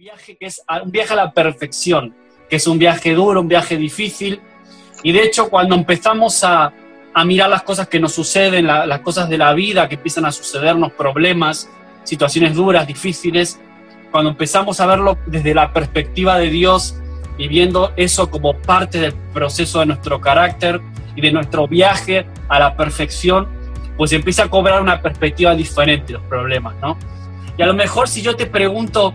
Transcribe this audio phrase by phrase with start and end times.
[0.00, 2.14] viaje que es un viaje a la perfección,
[2.48, 4.40] que es un viaje duro, un viaje difícil.
[5.02, 6.72] Y de hecho, cuando empezamos a,
[7.12, 10.32] a mirar las cosas que nos suceden, las cosas de la vida que empiezan a
[10.32, 11.68] sucedernos, problemas,
[12.04, 13.60] situaciones duras, difíciles,
[14.10, 16.96] cuando empezamos a verlo desde la perspectiva de Dios
[17.36, 20.80] y viendo eso como parte del proceso de nuestro carácter
[21.14, 23.48] y de nuestro viaje a la perfección,
[23.98, 26.96] pues empieza a cobrar una perspectiva diferente los problemas, ¿no?
[27.58, 29.12] Y a lo mejor si yo te pregunto,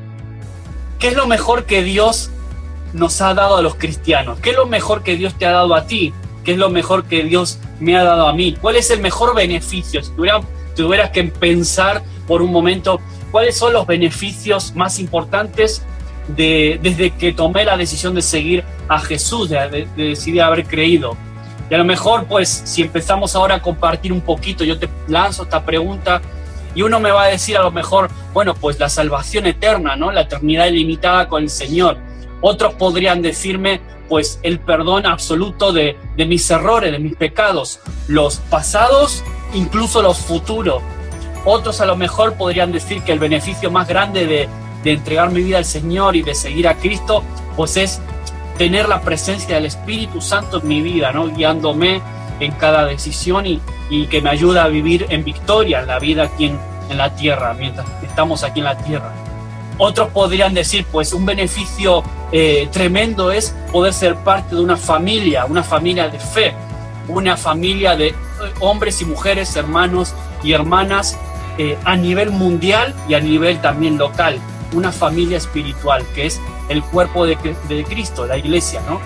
[1.00, 2.30] ¿Qué es lo mejor que Dios
[2.94, 4.40] nos ha dado a los cristianos?
[4.40, 6.14] ¿Qué es lo mejor que Dios te ha dado a ti?
[6.44, 8.56] ¿Qué es lo mejor que Dios me ha dado a mí?
[8.60, 10.02] ¿Cuál es el mejor beneficio?
[10.02, 13.00] Si tuvieras, que pensar por un momento,
[13.32, 15.82] ¿cuáles son los beneficios más importantes
[16.28, 21.18] de, desde que tomé la decisión de seguir a Jesús, de decidir haber creído?
[21.70, 25.44] Y a lo mejor, pues, si empezamos ahora a compartir un poquito, yo te lanzo
[25.44, 26.22] esta pregunta
[26.76, 30.12] y uno me va a decir a lo mejor, bueno, pues la salvación eterna, ¿no?
[30.12, 31.98] La eternidad ilimitada con el Señor.
[32.42, 33.80] Otros podrían decirme,
[34.10, 40.84] pues el perdón absoluto de, mis errores, de mis pecados, los pasados, incluso los futuros.
[41.46, 44.50] Otros a lo mejor podrían decir que el beneficio más grande de,
[44.84, 47.24] de entregar mi vida al Señor y de seguir a Cristo,
[47.56, 48.02] pues es
[48.58, 51.30] tener la presencia del Espíritu Santo en mi vida, ¿no?
[51.30, 52.02] Guiándome
[52.40, 56.52] en cada decisión y, y que me ayuda a vivir en victoria la vida aquí
[56.94, 59.12] la tierra, mientras estamos aquí en la tierra.
[59.78, 65.46] Otros podrían decir, pues un beneficio eh, tremendo es poder ser parte de una familia,
[65.46, 66.54] una familia de fe,
[67.08, 68.16] una familia de
[68.60, 71.18] hombres y mujeres, hermanos y hermanas
[71.58, 74.40] eh, a nivel mundial y a nivel también local,
[74.74, 76.40] una familia espiritual que es
[76.70, 79.00] el cuerpo de, de Cristo, la iglesia, ¿no?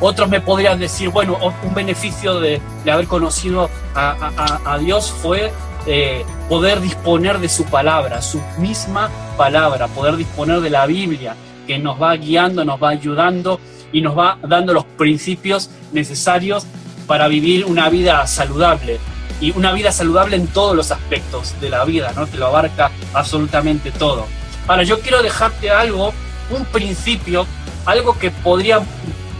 [0.00, 5.50] Otros me podrían decir, bueno, un beneficio de, haber conocido a, Dios fue
[5.86, 11.78] eh, poder disponer de su palabra, su misma palabra, poder disponer de la Biblia, que
[11.78, 13.60] nos va guiando, nos va ayudando
[13.92, 16.66] y nos va dando los principios necesarios
[17.06, 18.98] para vivir una vida saludable.
[19.40, 22.28] Y una vida saludable en todos los aspectos de la vida, ¿no?
[22.28, 24.26] Que lo abarca absolutamente todo.
[24.66, 26.12] Ahora, yo quiero dejarte algo,
[26.50, 27.46] un principio,
[27.84, 28.80] algo que podría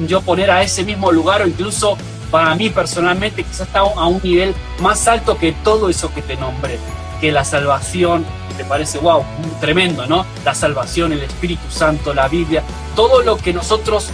[0.06, 1.97] yo poner a ese mismo lugar o incluso
[2.31, 6.37] para mí personalmente quizás está a un nivel más alto que todo eso que te
[6.37, 6.78] nombré,
[7.20, 8.25] que la salvación,
[8.56, 9.25] te parece, wow,
[9.60, 10.25] tremendo, ¿no?
[10.44, 12.62] La salvación, el Espíritu Santo, la Biblia,
[12.94, 14.09] todo lo que nosotros,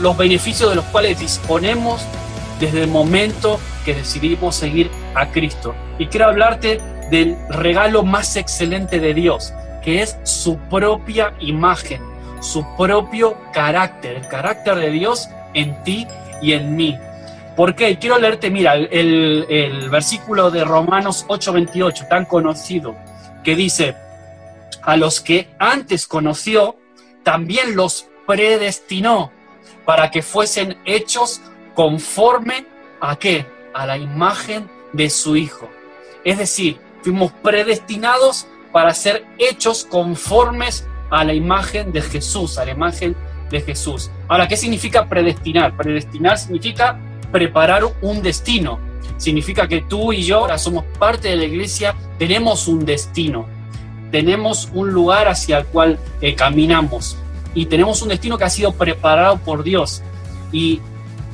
[0.00, 2.02] los beneficios de los cuales disponemos
[2.60, 5.74] desde el momento que decidimos seguir a Cristo.
[5.98, 6.80] Y quiero hablarte
[7.10, 9.52] del regalo más excelente de Dios,
[9.82, 16.06] que es su propia imagen su propio carácter, el carácter de Dios en ti
[16.42, 16.98] y en mí.
[17.56, 17.98] ¿Por qué?
[17.98, 22.96] Quiero leerte, mira, el, versículo de Romanos 8:28, tan conocido,
[23.44, 23.94] que dice,
[24.82, 26.76] a los que antes conoció,
[27.22, 29.30] también los predestinó
[29.84, 31.40] para que fuesen hechos
[31.74, 32.66] conforme
[33.00, 33.46] a qué?
[33.74, 35.68] A la imagen de su Hijo.
[36.24, 42.70] Es decir, fuimos predestinados para ser hechos conformes a la imagen de Jesús, a la
[42.70, 43.14] imagen
[43.50, 44.10] de Jesús.
[44.28, 45.76] Ahora, ¿qué significa predestinar?
[45.76, 46.98] Predestinar significa
[47.32, 48.78] preparar un destino.
[49.16, 53.46] Significa que tú y yo ahora somos parte de la iglesia, tenemos un destino,
[54.10, 57.16] tenemos un lugar hacia el cual eh, caminamos
[57.54, 60.02] y tenemos un destino que ha sido preparado por Dios.
[60.52, 60.80] Y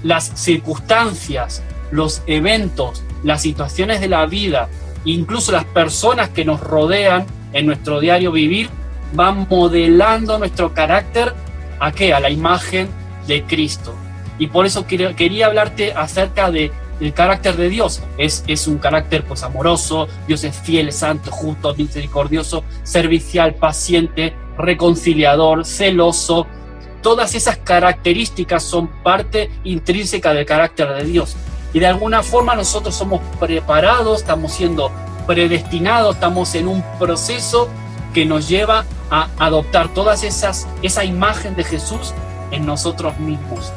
[0.03, 4.69] las circunstancias, los eventos, las situaciones de la vida,
[5.05, 8.71] incluso las personas que nos rodean en nuestro diario vivir,
[9.13, 11.35] van modelando nuestro carácter
[11.81, 12.13] a qué?
[12.13, 12.89] A la imagen
[13.27, 13.95] de Cristo.
[14.39, 18.03] Y por eso quería hablarte acerca de el carácter de Dios.
[18.17, 25.65] Es, es un carácter pues amoroso, Dios es fiel, santo, justo, misericordioso, servicial, paciente, reconciliador,
[25.65, 26.47] celoso.
[27.03, 31.37] Todas esas características son parte intrínseca del carácter de Dios.
[31.73, 34.91] Y de alguna forma nosotros somos preparados, estamos siendo
[35.27, 37.69] predestinados, estamos en un proceso
[38.15, 42.15] que nos lleva a adoptar todas esas, esa imagen de Jesús
[42.51, 43.71] en nosotros mismos.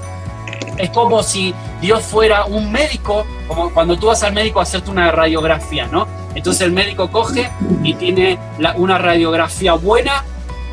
[0.82, 4.90] Es como si Dios fuera un médico, como cuando tú vas al médico a hacerte
[4.90, 6.08] una radiografía, ¿no?
[6.34, 7.50] Entonces el médico coge
[7.84, 8.40] y tiene
[8.78, 10.24] una radiografía buena,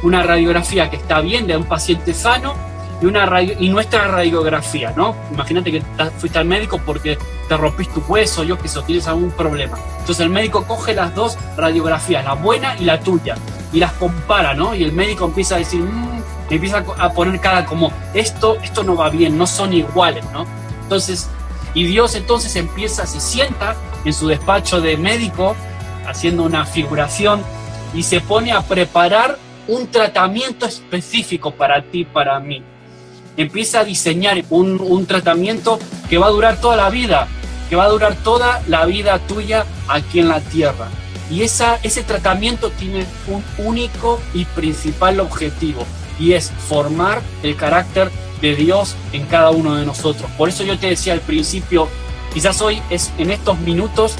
[0.03, 2.55] una radiografía que está bien de un paciente sano
[3.03, 5.15] y, una radio, y nuestra radiografía, ¿no?
[5.33, 5.83] Imagínate que
[6.19, 7.19] fuiste al médico porque
[7.49, 9.79] te rompiste tu hueso, yo que sé, tienes algún problema.
[10.01, 13.37] Entonces el médico coge las dos radiografías, la buena y la tuya,
[13.73, 14.75] y las compara, ¿no?
[14.75, 16.23] Y el médico empieza a decir, mmm,
[16.57, 20.47] empieza a poner cada como, esto, esto no va bien, no son iguales, ¿no?
[20.83, 21.29] Entonces,
[21.75, 25.55] y Dios entonces empieza, se sienta en su despacho de médico,
[26.07, 27.43] haciendo una figuración,
[27.95, 32.63] y se pone a preparar un tratamiento específico para ti, para mí.
[33.37, 35.79] Empieza a diseñar un, un tratamiento
[36.09, 37.29] que va a durar toda la vida,
[37.69, 40.89] que va a durar toda la vida tuya aquí en la tierra.
[41.31, 45.85] Y esa, ese tratamiento tiene un único y principal objetivo,
[46.19, 48.11] y es formar el carácter
[48.41, 50.31] de Dios en cada uno de nosotros.
[50.37, 51.89] Por eso yo te decía al principio,
[52.33, 54.17] quizás hoy es en estos minutos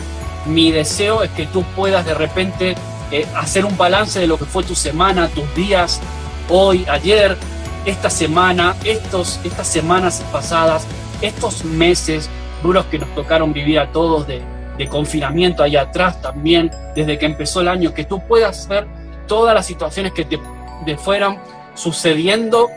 [0.47, 2.75] mi deseo es que tú puedas de repente
[3.11, 6.01] eh, hacer un balance de lo que fue tu semana, tus días,
[6.49, 7.37] hoy, ayer,
[7.85, 10.87] esta semana, estos, estas semanas pasadas,
[11.21, 12.29] estos meses
[12.63, 14.43] duros que nos tocaron vivir a todos de,
[14.89, 18.87] confinamiento allá atrás también, desde que empezó el año, que tú puedas ver
[19.27, 20.39] todas las situaciones que te,
[20.87, 21.41] te fueran
[21.79, 22.69] sucediendo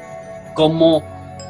[0.53, 1.03] como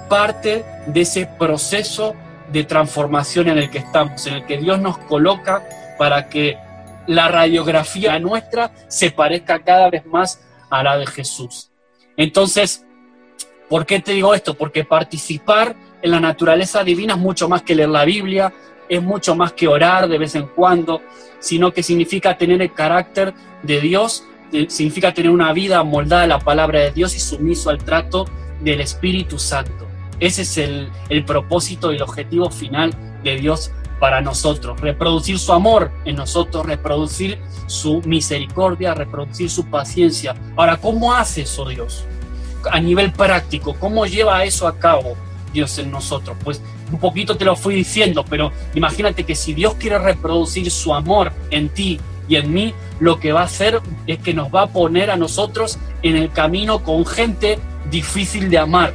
[0.09, 2.15] parte de ese proceso
[2.51, 5.63] de transformación en el que estamos, en el que Dios nos coloca
[5.98, 6.57] para que
[7.07, 11.71] la radiografía nuestra se parezca cada vez más a la de Jesús.
[12.18, 12.86] Entonces,
[13.69, 14.54] ¿por qué te digo esto?
[14.54, 18.54] Porque participar en la naturaleza divina es mucho más que leer la Biblia,
[18.89, 21.01] es mucho más que orar de vez en cuando,
[21.39, 23.33] sino que significa tener el carácter
[23.63, 24.25] de Dios,
[24.68, 28.25] significa tener una vida moldada a la palabra de Dios y sumiso al trato
[28.62, 29.88] del Espíritu Santo.
[30.19, 32.94] Ese es el, el propósito y el objetivo final
[33.24, 33.71] de Dios
[34.01, 37.38] para nosotros, reproducir su amor en nosotros, reproducir
[37.68, 40.36] su misericordia, reproducir su paciencia.
[40.56, 42.06] Ahora, ¿cómo hace eso Dios?
[42.71, 45.15] A nivel práctico, ¿cómo lleva eso a cabo
[45.54, 46.36] Dios en nosotros?
[46.44, 46.62] Pues
[46.92, 51.31] un poquito te lo fui diciendo, pero imagínate que si Dios quiere reproducir su amor
[51.51, 52.00] en ti
[52.31, 55.18] y en mí, lo que va a hacer es que nos va a poner a
[55.18, 58.94] nosotros en el camino con gente difícil de amar.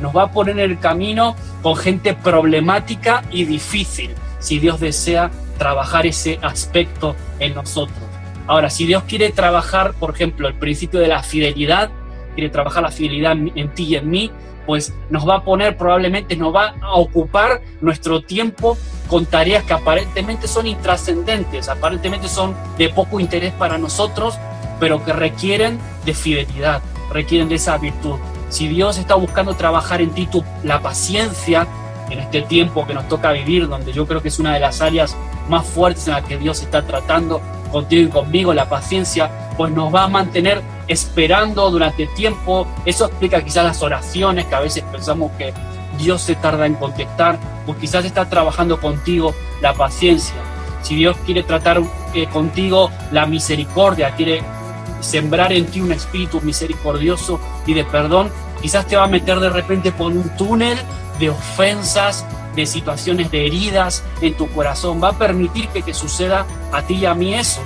[0.00, 5.32] Nos va a poner en el camino con gente problemática y difícil si Dios desea
[5.58, 7.98] trabajar ese aspecto en nosotros.
[8.46, 11.90] Ahora, si Dios quiere trabajar, por ejemplo, el principio de la fidelidad,
[12.36, 14.30] quiere trabajar la fidelidad en ti y en mí,
[14.66, 18.76] pues nos va a poner probablemente, nos va a ocupar nuestro tiempo
[19.08, 24.38] con tareas que aparentemente son intrascendentes, aparentemente son de poco interés para nosotros,
[24.80, 26.82] pero que requieren de fidelidad,
[27.12, 28.16] requieren de esa virtud.
[28.48, 30.28] Si Dios está buscando trabajar en ti
[30.62, 31.66] la paciencia,
[32.10, 34.80] en este tiempo que nos toca vivir, donde yo creo que es una de las
[34.80, 35.16] áreas
[35.48, 37.40] más fuertes en las que Dios está tratando
[37.72, 42.66] contigo y conmigo, la paciencia, pues nos va a mantener esperando durante tiempo.
[42.84, 45.52] Eso explica quizás las oraciones que a veces pensamos que
[45.98, 50.34] Dios se tarda en contestar, pues quizás está trabajando contigo la paciencia.
[50.82, 51.80] Si Dios quiere tratar
[52.14, 54.42] eh, contigo la misericordia, quiere
[55.00, 58.30] sembrar en ti un espíritu misericordioso y de perdón,
[58.62, 60.78] quizás te va a meter de repente por un túnel
[61.18, 62.24] de ofensas,
[62.54, 65.02] de situaciones de heridas en tu corazón.
[65.02, 67.60] Va a permitir que te suceda a ti y a mí eso.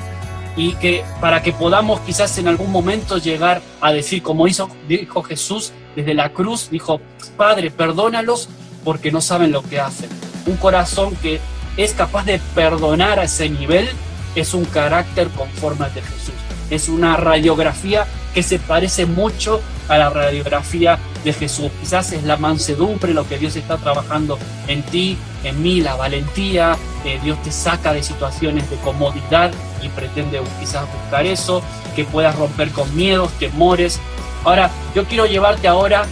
[0.56, 5.22] Y que para que podamos quizás en algún momento llegar a decir, como hizo, dijo
[5.22, 7.00] Jesús desde la cruz, dijo,
[7.36, 8.48] Padre, perdónalos
[8.84, 10.10] porque no saben lo que hacen.
[10.46, 11.40] Un corazón que
[11.76, 13.88] es capaz de perdonar a ese nivel
[14.34, 16.34] es un carácter conforme al de Jesús.
[16.70, 21.70] Es una radiografía que se parece mucho a la radiografía de Jesús.
[21.80, 26.76] Quizás es la mansedumbre lo que Dios está trabajando en ti, en mí, la valentía.
[27.04, 29.50] Eh, Dios te saca de situaciones de comodidad
[29.82, 31.62] y pretende quizás buscar eso,
[31.96, 34.00] que puedas romper con miedos, temores.
[34.44, 36.04] Ahora, yo quiero llevarte ahora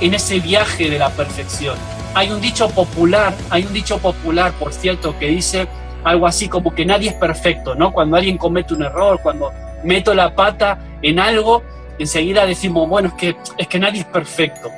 [0.00, 1.76] en ese viaje de la perfección.
[2.14, 5.68] Hay un dicho popular, hay un dicho popular, por cierto, que dice
[6.02, 7.92] algo así como que nadie es perfecto, ¿no?
[7.92, 9.52] Cuando alguien comete un error, cuando
[9.84, 11.62] meto la pata en algo,
[12.02, 14.70] enseguida decimos, bueno, es que, es que nadie es perfecto.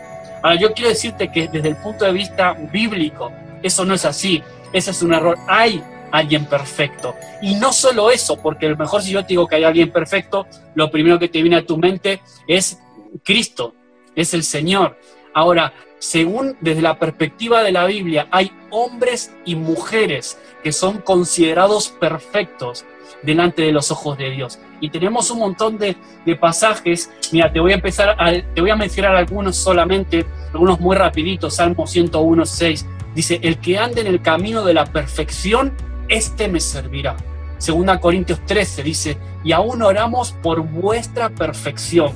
[0.42, 3.30] Ahora, yo quiero decirte que desde el punto de vista bíblico,
[3.62, 4.42] eso no es así.
[4.72, 5.38] Ese es un error.
[5.46, 7.14] Hay alguien perfecto.
[7.40, 9.90] Y no solo eso, porque a lo mejor si yo te digo que hay alguien
[9.90, 12.78] perfecto, lo primero que te viene a tu mente es
[13.24, 13.74] Cristo,
[14.14, 14.98] es el Señor.
[15.34, 21.88] Ahora, según desde la perspectiva de la Biblia, hay hombres y mujeres que son considerados
[21.88, 22.84] perfectos
[23.22, 24.58] delante de los ojos de Dios.
[24.82, 25.96] Y tenemos un montón de,
[26.40, 27.08] pasajes.
[27.30, 28.16] Mira, te voy a empezar,
[28.52, 31.54] te voy a mencionar algunos solamente, algunos muy rapiditos.
[31.54, 32.86] Salmo 101, 6.
[33.14, 35.72] Dice, el que ande en el camino de la perfección,
[36.08, 37.16] este me servirá.
[37.58, 42.10] Segunda Corintios 13 dice, y aún oramos por vuestra perfección.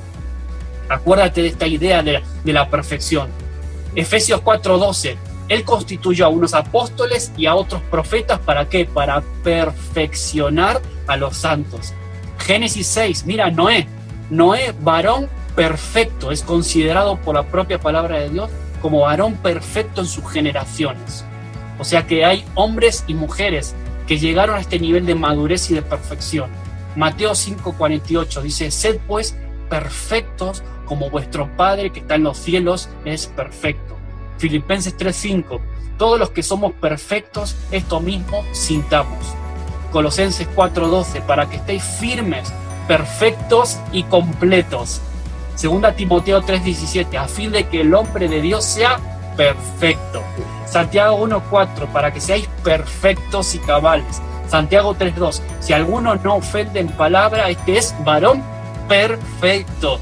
[0.89, 3.29] Acuérdate de esta idea de, de la perfección.
[3.95, 5.15] Efesios 4:12,
[5.49, 8.87] Él constituyó a unos apóstoles y a otros profetas, ¿para qué?
[8.87, 11.95] Para perfeccionar a los santos.
[12.39, 13.87] Génesis 6, mira, Noé,
[14.31, 18.51] Noé, varón perfecto, es considerado por la propia palabra de Dios
[18.83, 21.25] como varón perfecto en sus generaciones.
[21.79, 23.75] O sea que hay hombres y mujeres
[24.07, 26.51] que llegaron a este nivel de madurez y de perfección.
[26.95, 29.37] Mateo 5:48 dice, sed pues
[29.69, 33.97] perfectos como vuestro Padre que está en los cielos es perfecto.
[34.39, 35.61] Filipenses 3:5,
[35.99, 39.35] todos los que somos perfectos, esto mismo sintamos.
[39.91, 42.53] Colosenses 4:12, para que estéis firmes,
[42.87, 45.01] perfectos y completos.
[45.55, 48.99] Segunda Timoteo 3:17, a fin de que el hombre de Dios sea
[49.37, 50.23] perfecto.
[50.67, 54.21] Santiago 1:4, para que seáis perfectos y cabales.
[54.49, 58.43] Santiago 3:2, si alguno no ofende en palabra, este es varón
[58.89, 59.99] perfecto.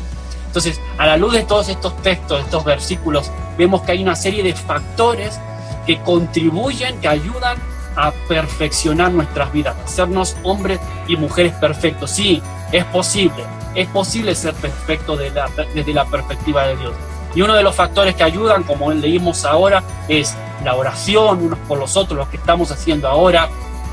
[0.46, 4.42] Entonces, a la luz de todos estos textos, estos versículos, vemos que hay una serie
[4.42, 5.40] de factores
[5.86, 7.56] que contribuyen, que ayudan
[7.96, 12.10] a perfeccionar nuestras vidas, hacernos hombres y mujeres perfectos.
[12.10, 16.92] Sí, es posible, es posible ser perfecto desde la, perspectiva de Dios.
[17.34, 21.78] Y uno de los factores que ayudan, como leímos ahora, es la oración unos por
[21.78, 23.48] los otros, lo que estamos haciendo ahora,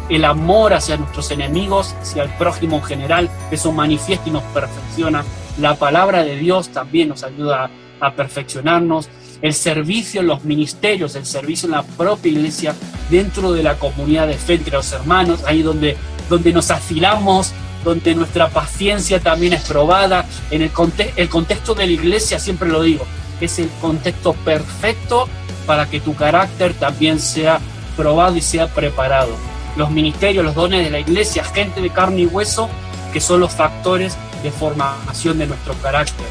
[0.10, 5.24] el amor hacia nuestros enemigos, hacia el prójimo en general, eso manifiesta y nos perfecciona.
[5.60, 9.10] La palabra de Dios también nos ayuda a perfeccionarnos.
[9.41, 12.75] El servicio en los ministerios, el servicio en la propia iglesia,
[13.10, 15.98] dentro de la comunidad de fe entre los hermanos, ahí donde,
[16.29, 20.25] donde nos afilamos, donde nuestra paciencia también es probada.
[20.51, 20.71] En el,
[21.15, 23.05] el contexto de la iglesia, siempre lo digo,
[23.39, 25.27] es el contexto perfecto
[25.65, 27.60] para que tu carácter también sea
[27.98, 29.36] probado y sea preparado.
[29.75, 32.69] Los ministerios, los dones de la iglesia, gente de carne y hueso,
[33.13, 36.25] que son los factores de formación de nuestro carácter.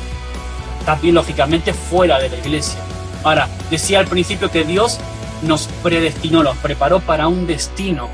[0.84, 2.78] También, lógicamente, fuera de la iglesia.
[3.22, 4.98] Ahora, decía al principio que Dios
[5.42, 8.08] nos predestinó, nos preparó para un destino,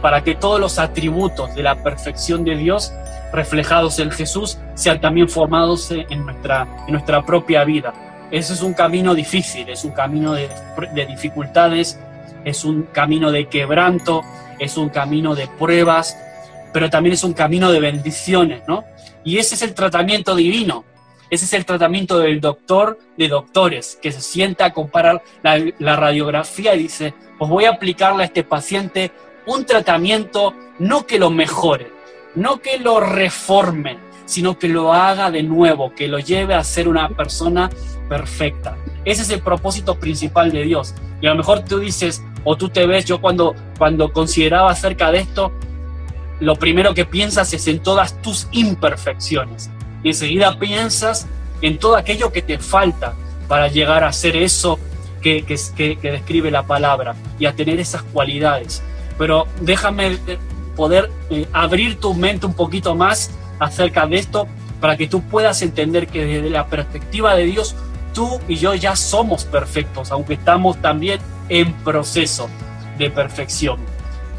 [0.00, 2.92] para que todos los atributos de la perfección de Dios
[3.32, 7.94] reflejados en Jesús sean también formados en nuestra, nuestra propia vida.
[8.30, 10.48] Ese es un camino difícil, es un camino de,
[10.94, 11.98] de dificultades,
[12.44, 14.22] es un camino de quebranto,
[14.58, 16.16] es un camino de pruebas,
[16.72, 18.84] pero también es un camino de bendiciones, ¿no?
[19.24, 20.84] Y ese es el tratamiento divino,
[21.32, 26.74] ese es el tratamiento del doctor de doctores, que se sienta a comparar la, radiografía
[26.74, 29.12] y dice, pues voy a aplicarle a este paciente
[29.46, 31.90] un tratamiento no que lo mejore,
[32.34, 33.96] no que lo reforme,
[34.26, 37.70] sino que lo haga de nuevo, que lo lleve a ser una persona
[38.10, 38.76] perfecta.
[39.06, 40.94] Ese es el propósito principal de Dios.
[41.22, 45.10] Y a lo mejor tú dices, o tú te ves, yo cuando, cuando consideraba acerca
[45.10, 45.50] de esto,
[46.40, 49.70] lo primero que piensas es en todas tus imperfecciones.
[50.02, 51.26] Y enseguida piensas
[51.60, 53.14] en todo aquello que te falta
[53.48, 54.78] para llegar a ser eso
[55.20, 55.56] que, que,
[55.96, 58.82] que describe la palabra y a tener esas cualidades.
[59.18, 60.18] Pero déjame
[60.76, 64.48] poder eh, abrir tu mente un poquito más acerca de esto
[64.80, 67.76] para que tú puedas entender que desde la perspectiva de Dios,
[68.12, 72.48] tú y yo ya somos perfectos, aunque estamos también en proceso
[72.98, 73.78] de perfección.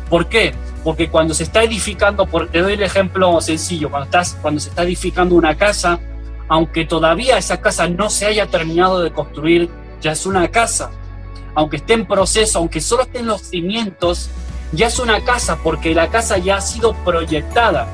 [0.09, 0.53] ¿Por qué?
[0.83, 4.83] Porque cuando se está edificando, te doy el ejemplo sencillo, cuando, estás, cuando se está
[4.83, 5.99] edificando una casa,
[6.49, 9.69] aunque todavía esa casa no se haya terminado de construir,
[10.01, 10.91] ya es una casa.
[11.55, 14.29] Aunque esté en proceso, aunque solo estén los cimientos,
[14.73, 17.87] ya es una casa porque la casa ya ha sido proyectada,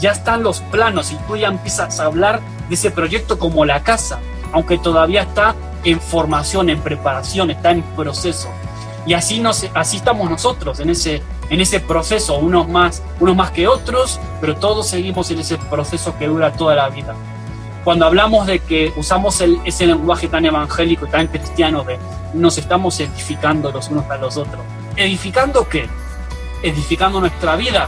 [0.00, 3.82] ya están los planos y tú ya empiezas a hablar de ese proyecto como la
[3.82, 4.18] casa,
[4.52, 8.48] aunque todavía está en formación, en preparación, está en proceso.
[9.06, 11.22] Y así, nos, así estamos nosotros en ese,
[11.52, 16.16] en ese proceso, unos más, unos más que otros, pero todos seguimos en ese proceso
[16.16, 17.14] que dura toda la vida.
[17.84, 21.98] Cuando hablamos de que usamos ese lenguaje tan evangélico y tan cristiano de
[22.32, 24.62] nos estamos edificando los unos a los otros,
[24.96, 25.90] ¿edificando qué?
[26.62, 27.86] Edificando nuestra vida,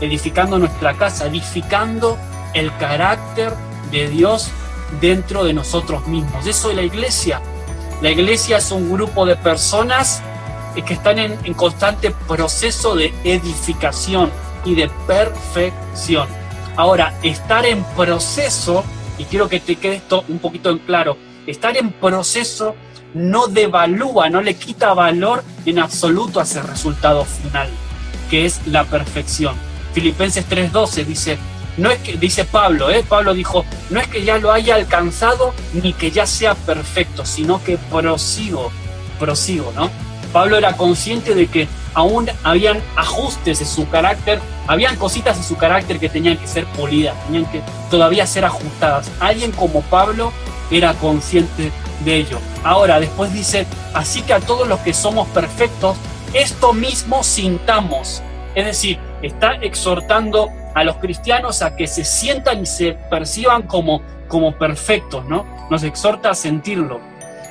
[0.00, 2.16] edificando nuestra casa, edificando
[2.54, 3.52] el carácter
[3.90, 4.50] de Dios
[5.02, 6.46] dentro de nosotros mismos.
[6.46, 7.42] Eso es la iglesia.
[8.00, 10.22] La iglesia es un grupo de personas
[10.80, 14.30] que están en, constante proceso de edificación
[14.64, 16.26] y de perfección.
[16.76, 18.82] Ahora, estar en proceso,
[19.18, 22.74] y quiero que te quede esto un poquito en claro, estar en proceso
[23.12, 27.68] no devalúa, no le quita valor en absoluto a ese resultado final,
[28.30, 29.54] que es la perfección.
[29.92, 31.38] Filipenses 3:12 dice,
[31.76, 33.04] no es que, dice Pablo, ¿eh?
[33.06, 37.62] Pablo dijo, no es que ya lo haya alcanzado ni que ya sea perfecto, sino
[37.62, 38.70] que prosigo,
[39.18, 39.90] prosigo, ¿no?
[40.32, 45.56] Pablo era consciente de que aún habían ajustes en su carácter, habían cositas en su
[45.56, 49.10] carácter que tenían que ser polidas, tenían que todavía ser ajustadas.
[49.20, 50.32] Alguien como Pablo
[50.70, 51.70] era consciente
[52.04, 52.38] de ello.
[52.64, 55.96] Ahora, después dice, así que a todos los que somos perfectos,
[56.32, 58.22] esto mismo sintamos.
[58.54, 64.02] Es decir, está exhortando a los cristianos a que se sientan y se perciban como,
[64.28, 65.46] como perfectos, ¿no?
[65.70, 67.00] Nos exhorta a sentirlo.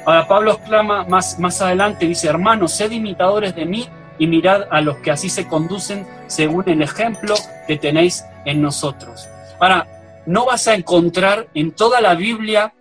[0.05, 4.81] Ahora Pablo exclama más, más adelante, dice, hermanos, sed imitadores de mí y mirad a
[4.81, 7.35] los que así se conducen según el ejemplo
[7.67, 9.27] que tenéis en nosotros.
[9.59, 9.87] Ahora,
[10.25, 12.73] no vas a encontrar en toda la Biblia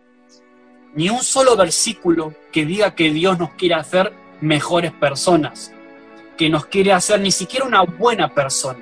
[0.94, 5.72] ni un solo versículo que diga que Dios nos quiere hacer mejores personas,
[6.36, 8.80] que nos quiere hacer ni siquiera una buena persona.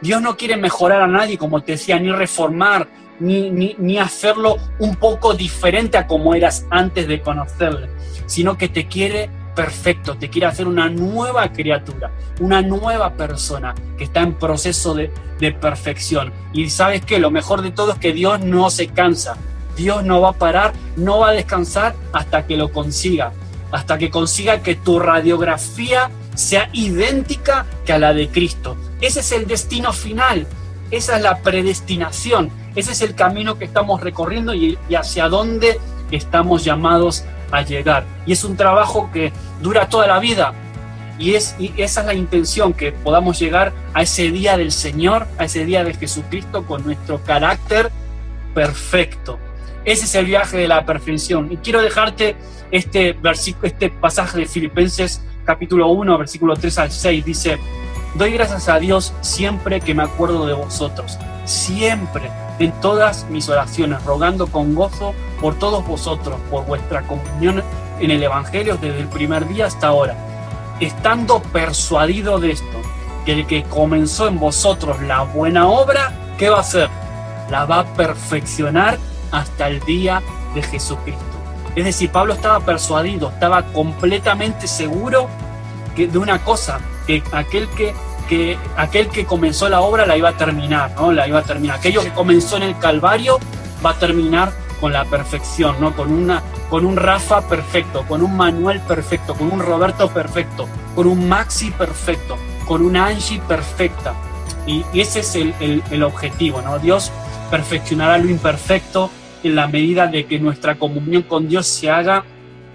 [0.00, 2.88] Dios no quiere mejorar a nadie, como te decía, ni reformar,
[3.20, 7.88] ni, ni, hacerlo un poco diferente a como eras antes de conocerle,
[8.26, 12.10] sino que te quiere perfecto, te quiere hacer una nueva criatura,
[12.40, 16.32] una nueva persona que está en proceso de, de perfección.
[16.52, 19.36] Y sabes que lo mejor de todo es que Dios no se cansa,
[19.76, 23.32] Dios no va a parar, no va a descansar hasta que lo consiga,
[23.70, 28.76] hasta que consiga que tu radiografía sea idéntica que a la de Cristo.
[29.00, 30.46] Ese es el destino final,
[30.90, 35.78] esa es la predestinación, ese es el camino que estamos recorriendo y, hacia dónde
[36.10, 38.04] estamos llamados a llegar.
[38.26, 40.52] Y es un trabajo que dura toda la vida.
[41.18, 45.26] Y, es, y esa es la intención, que podamos llegar a ese día del Señor,
[45.38, 47.90] a ese día de Jesucristo con nuestro carácter
[48.54, 49.38] perfecto.
[49.84, 51.50] Ese es el viaje de la perfección.
[51.50, 52.36] Y quiero dejarte
[52.70, 57.24] este, versículo, este pasaje de Filipenses capítulo 1, versículo 3 al 6.
[57.24, 57.58] Dice,
[58.14, 61.18] doy gracias a Dios siempre que me acuerdo de vosotros.
[61.44, 67.64] Siempre, en todas mis oraciones, rogando con gozo por todos vosotros, por vuestra comunión
[67.98, 70.14] en el Evangelio desde el primer día hasta ahora.
[70.78, 72.80] Estando persuadido de esto,
[73.24, 76.88] que el que comenzó en vosotros la buena obra, ¿qué va a hacer?
[77.50, 78.98] La va a perfeccionar
[79.32, 80.22] hasta el día
[80.54, 81.24] de Jesucristo.
[81.76, 85.28] Es decir, Pablo estaba persuadido, estaba completamente seguro
[85.96, 87.94] que, de una cosa, que aquel que,
[88.30, 91.10] que, aquel que comenzó la obra la iba a terminar, ¿no?
[91.10, 91.78] La iba a terminar.
[91.78, 93.40] Aquello que comenzó en el Calvario
[93.84, 95.96] va a terminar con la perfección, ¿no?
[95.96, 101.08] Con, una, con un Rafa perfecto, con un Manuel perfecto, con un Roberto perfecto, con
[101.08, 104.14] un Maxi perfecto, con una Angie perfecta.
[104.64, 106.78] Y, ese es el, el, el objetivo, ¿no?
[106.78, 107.10] Dios
[107.50, 109.10] perfeccionará lo imperfecto
[109.42, 112.24] en la medida de que nuestra comunión con Dios se haga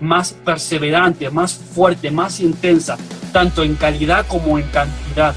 [0.02, 2.98] más perseverante, más fuerte, más intensa,
[3.32, 5.34] tanto en calidad como en cantidad.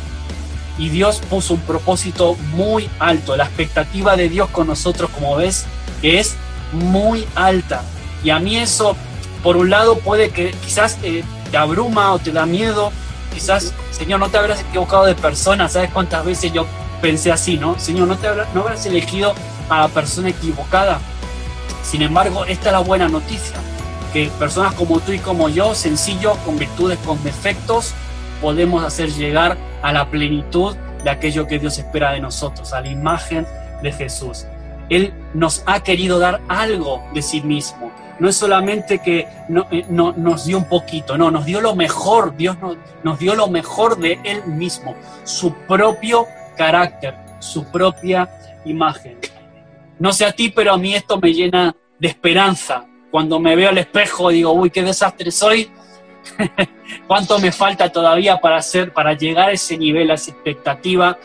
[0.79, 3.37] Y Dios puso un propósito muy alto.
[3.37, 5.67] La expectativa de Dios con nosotros, como ves,
[6.03, 6.37] es
[6.73, 7.83] muy alta.
[8.23, 8.97] Y a mí eso,
[9.43, 12.93] por un lado, puede que quizás eh, te abruma o te da miedo.
[13.35, 15.69] Quizás, Señor, no te habrás equivocado de persona.
[15.69, 16.67] ¿Sabes cuántas veces yo
[17.01, 17.79] pensé así, no?
[17.79, 19.35] Señor, no te no habrás elegido
[19.69, 21.01] a la persona equivocada.
[21.83, 23.57] Sin embargo, esta es la buena noticia,
[24.13, 27.95] que personas como tú y como yo, sencillos, con virtudes, con defectos,
[28.41, 32.89] podemos hacer llegar a la plenitud de aquello que Dios espera de nosotros, a la
[32.89, 33.47] imagen
[33.83, 34.47] de Jesús.
[34.89, 37.93] Él nos ha querido dar algo de sí mismo.
[38.19, 42.37] No es solamente que no, eh, nos dio un poquito, no, nos dio lo mejor.
[42.37, 48.29] Dios nos, nos dio lo mejor de Él mismo, su propio carácter, su propia
[48.65, 49.19] imagen.
[49.99, 52.87] No sé a ti, pero a mí esto me llena de esperanza.
[53.11, 55.71] Cuando me veo al espejo digo, uy, qué desastre soy.
[57.07, 61.19] ¿Cuánto me falta todavía para hacer, para llegar a ese nivel, a esa expectativa?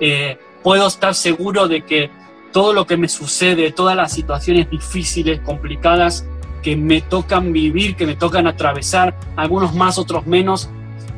[0.00, 2.10] Eh, puedo estar seguro de que
[2.52, 6.24] todo lo que me sucede, todas las situaciones difíciles, complicadas
[6.62, 10.70] que me tocan vivir, que me tocan atravesar, algunos más, otros menos,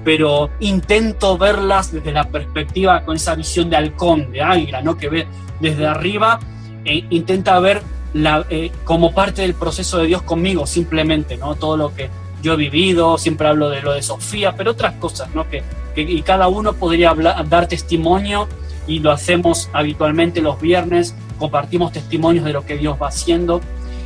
[0.05, 4.97] pero intento verlas desde la perspectiva, con esa visión de halcón, de águila, ¿no?
[4.97, 5.27] que ve
[5.61, 6.41] desde arriba
[6.85, 7.83] e intenta ver
[8.49, 11.55] eh, como parte del proceso de Dios conmigo, simplemente, ¿no?
[11.55, 12.09] Todo lo que
[12.43, 15.49] yo he vivido, siempre hablo de lo de Sofía, pero otras cosas, ¿no?
[15.49, 15.63] Que,
[15.97, 18.49] y cada uno podría hablar, dar testimonio
[18.87, 23.61] y lo hacemos habitualmente los viernes, compartimos testimonios de lo que Dios va haciendo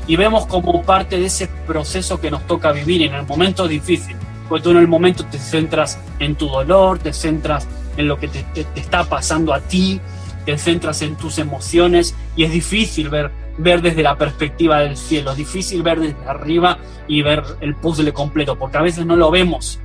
[0.06, 4.16] y vemos como parte de ese proceso que nos toca vivir en el momento difícil,
[4.48, 8.28] porque tú en el momento te centras en tu dolor, te centras en lo que
[8.28, 10.00] te está pasando a ti,
[10.44, 13.30] te centras en tus emociones y es difícil ver,
[13.62, 18.56] ver desde la perspectiva del cielo, difícil ver desde arriba y ver el puzzle completo,
[18.56, 19.78] porque a veces no lo vemos,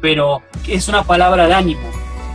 [0.00, 1.88] pero es una palabra de ánimo,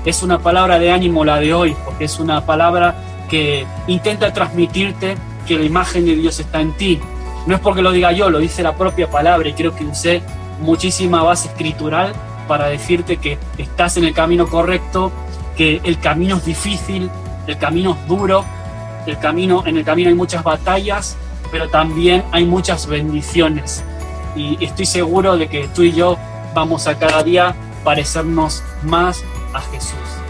[0.06, 2.96] es una palabra de ánimo la de hoy, porque es una palabra
[3.30, 5.16] que intenta transmitirte
[5.48, 7.00] que la imagen de Dios está en ti.
[7.48, 10.22] No es porque lo diga yo, lo dice la propia palabra y creo que usé
[10.62, 12.14] muchísima base escritural
[12.48, 15.12] para decirte que estás en el camino correcto,
[15.58, 17.10] que el camino es difícil,
[17.48, 18.46] el camino es duro,
[19.06, 21.18] el camino, en el camino hay muchas batallas,
[21.52, 23.84] pero también hay muchas bendiciones.
[24.36, 26.18] Y estoy seguro de que tú y yo
[26.54, 30.23] vamos a cada día parecernos más a Jesús.